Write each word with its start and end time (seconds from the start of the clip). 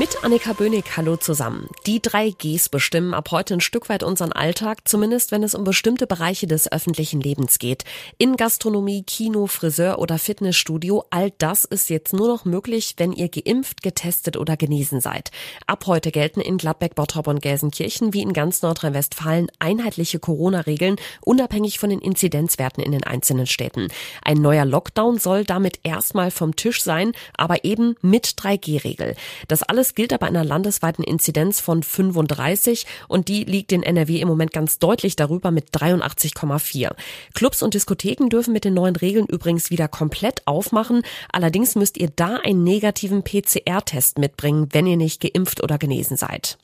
Mit 0.00 0.24
Annika 0.24 0.54
Bönig, 0.54 0.96
hallo 0.96 1.18
zusammen. 1.18 1.68
Die 1.84 2.00
drei 2.00 2.30
Gs 2.30 2.70
bestimmen 2.70 3.12
ab 3.12 3.32
heute 3.32 3.52
ein 3.52 3.60
Stück 3.60 3.90
weit 3.90 4.02
unseren 4.02 4.32
Alltag, 4.32 4.88
zumindest 4.88 5.30
wenn 5.30 5.42
es 5.42 5.54
um 5.54 5.62
bestimmte 5.62 6.06
Bereiche 6.06 6.46
des 6.46 6.72
öffentlichen 6.72 7.20
Lebens 7.20 7.58
geht. 7.58 7.84
In 8.16 8.36
Gastronomie, 8.38 9.02
Kino, 9.02 9.46
Friseur 9.46 9.98
oder 9.98 10.18
Fitnessstudio, 10.18 11.04
all 11.10 11.32
das 11.36 11.66
ist 11.66 11.90
jetzt 11.90 12.14
nur 12.14 12.28
noch 12.28 12.46
möglich, 12.46 12.94
wenn 12.96 13.12
ihr 13.12 13.28
geimpft, 13.28 13.82
getestet 13.82 14.38
oder 14.38 14.56
genesen 14.56 15.02
seid. 15.02 15.32
Ab 15.66 15.84
heute 15.86 16.12
gelten 16.12 16.40
in 16.40 16.56
Gladbeck, 16.56 16.94
Bottrop 16.94 17.26
und 17.26 17.42
Gelsenkirchen 17.42 18.14
wie 18.14 18.22
in 18.22 18.32
ganz 18.32 18.62
Nordrhein-Westfalen 18.62 19.48
einheitliche 19.58 20.18
Corona-Regeln, 20.18 20.96
unabhängig 21.20 21.78
von 21.78 21.90
den 21.90 22.00
Inzidenzwerten 22.00 22.82
in 22.82 22.92
den 22.92 23.04
einzelnen 23.04 23.46
Städten. 23.46 23.88
Ein 24.24 24.38
neuer 24.38 24.64
Lockdown 24.64 25.18
soll 25.18 25.44
damit 25.44 25.80
erstmal 25.82 26.30
vom 26.30 26.56
Tisch 26.56 26.82
sein, 26.82 27.12
aber 27.36 27.64
eben 27.66 27.96
mit 28.00 28.28
3G-Regel. 28.28 29.14
Das 29.46 29.62
alles 29.62 29.89
alles 29.90 29.94
gilt 29.96 30.12
aber 30.12 30.26
einer 30.26 30.44
landesweiten 30.44 31.02
Inzidenz 31.02 31.58
von 31.60 31.82
35 31.82 32.86
und 33.08 33.26
die 33.26 33.42
liegt 33.44 33.72
in 33.72 33.82
NRW 33.82 34.20
im 34.20 34.28
Moment 34.28 34.52
ganz 34.52 34.78
deutlich 34.78 35.16
darüber 35.16 35.50
mit 35.50 35.70
83,4. 35.70 36.92
Clubs 37.34 37.62
und 37.62 37.74
Diskotheken 37.74 38.28
dürfen 38.28 38.52
mit 38.52 38.64
den 38.64 38.74
neuen 38.74 38.94
Regeln 38.94 39.26
übrigens 39.26 39.70
wieder 39.70 39.88
komplett 39.88 40.46
aufmachen. 40.46 41.02
Allerdings 41.32 41.74
müsst 41.74 41.98
ihr 41.98 42.10
da 42.14 42.36
einen 42.36 42.62
negativen 42.62 43.24
PCR-Test 43.24 44.18
mitbringen, 44.18 44.68
wenn 44.70 44.86
ihr 44.86 44.96
nicht 44.96 45.20
geimpft 45.20 45.60
oder 45.60 45.76
genesen 45.76 46.16
seid. 46.16 46.56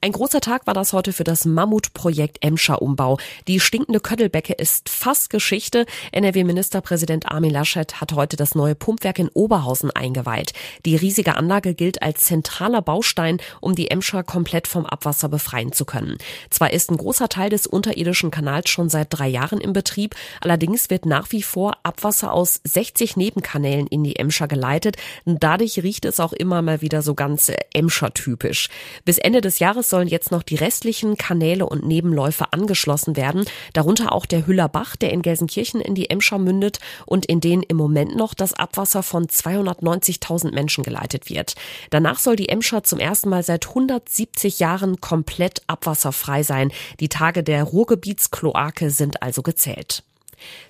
Ein 0.00 0.12
großer 0.12 0.40
Tag 0.40 0.64
war 0.68 0.74
das 0.74 0.92
heute 0.92 1.12
für 1.12 1.24
das 1.24 1.44
Mammutprojekt 1.44 2.38
Emscher 2.40 2.80
Umbau. 2.82 3.18
Die 3.48 3.58
stinkende 3.58 3.98
Köttelbecke 3.98 4.52
ist 4.52 4.88
fast 4.88 5.28
Geschichte. 5.28 5.86
NRW-Ministerpräsident 6.12 7.26
Armin 7.26 7.50
Laschet 7.50 8.00
hat 8.00 8.12
heute 8.12 8.36
das 8.36 8.54
neue 8.54 8.76
Pumpwerk 8.76 9.18
in 9.18 9.28
Oberhausen 9.28 9.90
eingeweiht. 9.90 10.52
Die 10.86 10.94
riesige 10.94 11.34
Anlage 11.34 11.74
gilt 11.74 12.00
als 12.00 12.20
zentraler 12.20 12.80
Baustein, 12.80 13.38
um 13.60 13.74
die 13.74 13.90
Emscher 13.90 14.22
komplett 14.22 14.68
vom 14.68 14.86
Abwasser 14.86 15.28
befreien 15.28 15.72
zu 15.72 15.84
können. 15.84 16.16
Zwar 16.48 16.72
ist 16.72 16.92
ein 16.92 16.96
großer 16.96 17.28
Teil 17.28 17.50
des 17.50 17.66
unterirdischen 17.66 18.30
Kanals 18.30 18.70
schon 18.70 18.88
seit 18.88 19.08
drei 19.10 19.26
Jahren 19.26 19.60
in 19.60 19.72
Betrieb, 19.72 20.14
allerdings 20.40 20.90
wird 20.90 21.06
nach 21.06 21.32
wie 21.32 21.42
vor 21.42 21.76
Abwasser 21.82 22.32
aus 22.32 22.60
60 22.62 23.16
Nebenkanälen 23.16 23.88
in 23.88 24.04
die 24.04 24.14
Emscher 24.14 24.46
geleitet. 24.46 24.96
Dadurch 25.24 25.82
riecht 25.82 26.04
es 26.04 26.20
auch 26.20 26.32
immer 26.32 26.62
mal 26.62 26.82
wieder 26.82 27.02
so 27.02 27.16
ganz 27.16 27.50
Emscher-typisch. 27.74 28.68
Bis 29.04 29.18
Ende 29.18 29.40
des 29.40 29.58
Jahres 29.58 29.87
sollen 29.88 30.08
jetzt 30.08 30.30
noch 30.30 30.42
die 30.42 30.56
restlichen 30.56 31.16
Kanäle 31.16 31.66
und 31.66 31.86
Nebenläufe 31.86 32.52
angeschlossen 32.52 33.16
werden, 33.16 33.44
darunter 33.72 34.12
auch 34.12 34.26
der 34.26 34.46
Hüller 34.46 34.68
Bach, 34.68 34.96
der 34.96 35.12
in 35.12 35.22
Gelsenkirchen 35.22 35.80
in 35.80 35.94
die 35.94 36.10
Emscher 36.10 36.38
mündet 36.38 36.78
und 37.06 37.26
in 37.26 37.40
den 37.40 37.62
im 37.62 37.76
Moment 37.76 38.16
noch 38.16 38.34
das 38.34 38.54
Abwasser 38.54 39.02
von 39.02 39.26
290.000 39.26 40.52
Menschen 40.52 40.84
geleitet 40.84 41.28
wird. 41.28 41.54
Danach 41.90 42.18
soll 42.18 42.36
die 42.36 42.48
Emscher 42.48 42.82
zum 42.82 42.98
ersten 42.98 43.28
Mal 43.28 43.42
seit 43.42 43.68
170 43.68 44.58
Jahren 44.58 45.00
komplett 45.00 45.62
abwasserfrei 45.66 46.42
sein. 46.42 46.72
Die 47.00 47.08
Tage 47.08 47.42
der 47.42 47.64
Ruhrgebietskloake 47.64 48.90
sind 48.90 49.22
also 49.22 49.42
gezählt. 49.42 50.02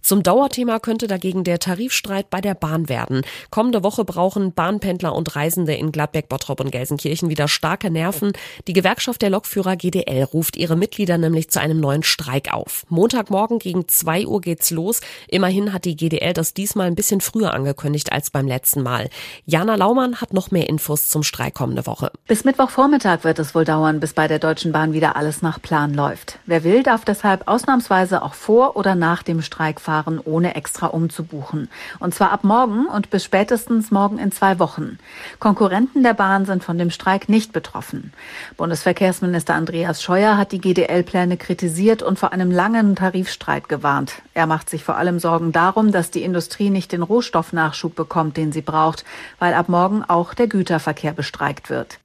Zum 0.03 0.23
Dauerthema 0.23 0.79
könnte 0.79 1.07
dagegen 1.07 1.45
der 1.45 1.59
Tarifstreit 1.59 2.31
bei 2.31 2.41
der 2.41 2.55
Bahn 2.55 2.89
werden. 2.89 3.23
Kommende 3.51 3.83
Woche 3.83 4.05
brauchen 4.05 4.53
Bahnpendler 4.53 5.15
und 5.15 5.37
Reisende 5.37 5.75
in 5.75 5.93
Gladbeck, 5.93 6.29
Bottrop 6.29 6.61
und 6.61 6.73
Gelsenkirchen 6.73 7.29
wieder 7.29 7.47
starke 7.47 7.91
Nerven. 7.91 8.33
Die 8.67 8.73
Gewerkschaft 8.73 9.23
der 9.23 9.31
Lokführer 9.31 9.77
GDL 9.77 10.25
ruft 10.25 10.57
ihre 10.57 10.77
Mitglieder 10.77 11.19
nämlich 11.19 11.51
zu 11.51 11.61
einem 11.61 11.79
neuen 11.79 12.03
Streik 12.03 12.53
auf. 12.53 12.85
Montagmorgen 12.89 13.59
gegen 13.59 13.87
zwei 13.89 14.27
Uhr 14.27 14.41
geht's 14.41 14.71
los. 14.71 15.01
Immerhin 15.29 15.73
hat 15.73 15.85
die 15.85 15.97
GDL 15.97 16.33
das 16.33 16.55
diesmal 16.55 16.87
ein 16.87 16.95
bisschen 16.95 17.21
früher 17.21 17.53
angekündigt 17.53 18.13
als 18.13 18.31
beim 18.31 18.47
letzten 18.47 18.83
Mal. 18.83 19.11
Jana 19.45 19.75
Laumann 19.75 20.21
hat 20.21 20.33
noch 20.33 20.51
mehr 20.51 20.69
Infos 20.69 21.09
zum 21.09 21.23
Streik 21.23 21.55
kommende 21.55 21.87
Woche. 21.87 22.11
Bis 22.27 22.45
Mittwochvormittag 22.45 23.25
wird 23.25 23.39
es 23.39 23.55
wohl 23.55 23.65
dauern, 23.65 24.01
bis 24.01 24.15
bei 24.15 24.28
der 24.28 24.39
Deutschen 24.39 24.73
Bahn 24.73 24.93
wieder 24.93 25.17
alles 25.17 25.43
nach 25.43 25.61
Plan 25.61 25.93
läuft. 25.93 26.39
Wer 26.47 26.65
will, 26.65 26.83
darf 26.83 27.05
deshalb 27.05 27.47
ausnahmsweise 27.47 28.23
auch 28.23 28.34
vor 28.34 28.77
oder 28.77 28.95
nach 28.95 29.23
dem 29.23 29.43
Streik 29.43 29.58
Streik 29.59 29.81
fahren, 29.81 30.21
ohne 30.25 30.55
extra 30.55 30.87
umzubuchen. 30.87 31.69
Und 31.99 32.15
zwar 32.15 32.31
ab 32.31 32.45
morgen 32.45 32.87
und 32.87 33.11
bis 33.11 33.25
spätestens 33.25 33.91
morgen 33.91 34.21
in 34.21 34.31
zwei 34.31 34.61
Wochen. 34.61 35.01
Konkurrenten 35.41 36.05
der 36.05 36.15
Bahn 36.15 36.47
sind 36.47 36.63
von 36.63 36.79
dem 36.79 36.93
Streik 36.93 37.29
nicht 37.29 37.53
betroffen. 37.53 38.13
Bundesverkehrsminister 38.57 39.55
Andreas 39.55 40.01
Scheuer 40.01 40.37
hat 40.37 40.53
die 40.53 40.61
GDL-Pläne 40.61 41.37
kritisiert 41.37 42.05
und 42.05 42.21
vor 42.21 42.33
einem 42.33 42.53
langen 42.53 42.95
Tarifstreit 42.95 43.69
gewarnt. 43.69 44.23
Er 44.33 44.47
macht 44.47 44.71
sich 44.71 44.85
vor 44.85 44.97
allem 44.97 45.19
Sorgen 45.19 45.51
darum, 45.51 45.91
dass 45.91 46.13
die 46.13 46.23
Industrie 46.23 46.71
nicht 46.71 46.93
den 46.93 47.03
Rohstoffnachschub 47.03 47.97
bekommt, 47.97 48.37
den 48.37 48.53
sie 48.53 48.63
braucht, 48.63 49.05
weil 49.41 49.55
ab 49.55 49.69
morgen 49.69 50.05
auch 50.05 50.35
der 50.35 50.47
Güterverkehr 50.47 51.15
bestreikt 51.15 51.69
wird. 51.69 51.99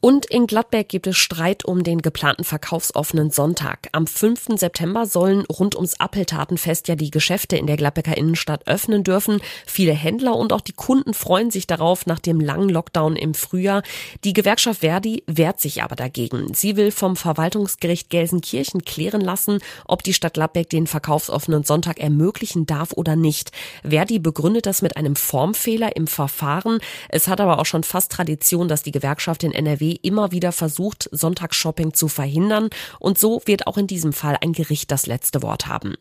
Und 0.00 0.26
in 0.26 0.46
Gladbeck 0.46 0.88
gibt 0.88 1.08
es 1.08 1.16
Streit 1.16 1.64
um 1.64 1.82
den 1.82 2.00
geplanten 2.00 2.44
verkaufsoffenen 2.44 3.32
Sonntag. 3.32 3.88
Am 3.90 4.06
5. 4.06 4.50
September 4.54 5.06
sollen 5.06 5.44
rund 5.46 5.74
ums 5.74 5.98
Appeltatenfest 5.98 6.86
ja 6.86 6.94
die 6.94 7.10
Geschäfte 7.10 7.56
in 7.56 7.66
der 7.66 7.76
Gladbecker 7.76 8.16
Innenstadt 8.16 8.68
öffnen 8.68 9.02
dürfen. 9.02 9.40
Viele 9.66 9.92
Händler 9.92 10.36
und 10.36 10.52
auch 10.52 10.60
die 10.60 10.72
Kunden 10.72 11.14
freuen 11.14 11.50
sich 11.50 11.66
darauf 11.66 12.06
nach 12.06 12.20
dem 12.20 12.38
langen 12.38 12.68
Lockdown 12.68 13.16
im 13.16 13.34
Frühjahr. 13.34 13.82
Die 14.22 14.34
Gewerkschaft 14.34 14.80
Verdi 14.80 15.24
wehrt 15.26 15.60
sich 15.60 15.82
aber 15.82 15.96
dagegen. 15.96 16.54
Sie 16.54 16.76
will 16.76 16.92
vom 16.92 17.16
Verwaltungsgericht 17.16 18.08
Gelsenkirchen 18.08 18.84
klären 18.84 19.20
lassen, 19.20 19.58
ob 19.84 20.04
die 20.04 20.14
Stadt 20.14 20.34
Gladbeck 20.34 20.70
den 20.70 20.86
verkaufsoffenen 20.86 21.64
Sonntag 21.64 21.98
ermöglichen 21.98 22.66
darf 22.66 22.92
oder 22.92 23.16
nicht. 23.16 23.50
Verdi 23.82 24.20
begründet 24.20 24.66
das 24.66 24.80
mit 24.80 24.96
einem 24.96 25.16
Formfehler 25.16 25.96
im 25.96 26.06
Verfahren. 26.06 26.78
Es 27.08 27.26
hat 27.26 27.40
aber 27.40 27.58
auch 27.58 27.66
schon 27.66 27.82
fast 27.82 28.12
Tradition, 28.12 28.68
dass 28.68 28.84
die 28.84 28.92
Gewerkschaft 28.92 29.42
in 29.42 29.50
NRW 29.50 29.87
immer 29.96 30.32
wieder 30.32 30.52
versucht, 30.52 31.08
Sonntagsshopping 31.12 31.94
zu 31.94 32.08
verhindern. 32.08 32.70
Und 32.98 33.18
so 33.18 33.42
wird 33.44 33.66
auch 33.66 33.76
in 33.76 33.86
diesem 33.86 34.12
Fall 34.12 34.38
ein 34.40 34.52
Gericht 34.52 34.90
das 34.90 35.06
letzte 35.06 35.42
Wort 35.42 35.66
haben. 35.66 35.96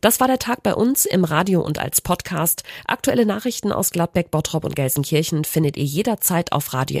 Das 0.00 0.20
war 0.20 0.28
der 0.28 0.38
Tag 0.38 0.62
bei 0.62 0.74
uns 0.74 1.04
im 1.04 1.24
Radio 1.24 1.60
und 1.60 1.78
als 1.78 2.00
Podcast. 2.00 2.62
Aktuelle 2.86 3.26
Nachrichten 3.26 3.72
aus 3.72 3.90
Gladbeck, 3.90 4.30
Bottrop 4.30 4.64
und 4.64 4.76
Gelsenkirchen 4.76 5.44
findet 5.44 5.76
ihr 5.76 5.84
jederzeit 5.84 6.52
auf 6.52 6.72
radio 6.72 7.00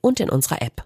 und 0.00 0.20
in 0.20 0.30
unserer 0.30 0.62
App. 0.62 0.82